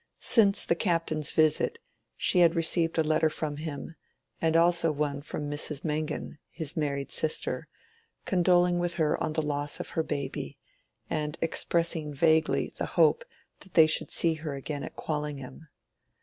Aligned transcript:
Since 0.17 0.65
the 0.65 0.73
Captain's 0.73 1.29
visit, 1.29 1.77
she 2.17 2.39
had 2.39 2.55
received 2.55 2.97
a 2.97 3.03
letter 3.03 3.29
from 3.29 3.57
him, 3.57 3.93
and 4.41 4.57
also 4.57 4.91
one 4.91 5.21
from 5.21 5.47
Mrs. 5.47 5.85
Mengan, 5.85 6.39
his 6.49 6.75
married 6.75 7.11
sister, 7.11 7.67
condoling 8.25 8.79
with 8.79 8.95
her 8.95 9.21
on 9.23 9.33
the 9.33 9.43
loss 9.43 9.79
of 9.79 9.89
her 9.89 10.01
baby, 10.01 10.57
and 11.07 11.37
expressing 11.39 12.15
vaguely 12.15 12.73
the 12.79 12.87
hope 12.97 13.23
that 13.59 13.75
they 13.75 13.85
should 13.85 14.09
see 14.09 14.33
her 14.33 14.55
again 14.55 14.81
at 14.83 14.95
Quallingham. 14.95 15.67